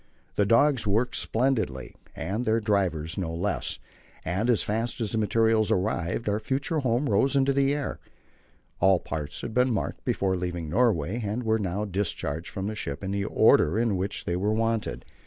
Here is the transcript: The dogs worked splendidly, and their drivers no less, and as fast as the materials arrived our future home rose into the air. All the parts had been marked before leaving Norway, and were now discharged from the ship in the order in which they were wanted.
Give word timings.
The 0.33 0.47
dogs 0.47 0.87
worked 0.87 1.13
splendidly, 1.15 1.93
and 2.15 2.43
their 2.43 2.59
drivers 2.59 3.19
no 3.19 3.31
less, 3.31 3.77
and 4.25 4.49
as 4.49 4.63
fast 4.63 4.99
as 4.99 5.11
the 5.11 5.19
materials 5.19 5.69
arrived 5.69 6.27
our 6.27 6.39
future 6.39 6.79
home 6.79 7.07
rose 7.07 7.35
into 7.35 7.53
the 7.53 7.71
air. 7.75 7.99
All 8.79 8.97
the 8.97 9.03
parts 9.03 9.41
had 9.41 9.53
been 9.53 9.71
marked 9.71 10.03
before 10.03 10.35
leaving 10.35 10.71
Norway, 10.71 11.21
and 11.23 11.43
were 11.43 11.59
now 11.59 11.85
discharged 11.85 12.49
from 12.49 12.65
the 12.65 12.73
ship 12.73 13.03
in 13.03 13.11
the 13.11 13.25
order 13.25 13.77
in 13.77 13.95
which 13.95 14.25
they 14.25 14.35
were 14.35 14.53
wanted. 14.53 15.05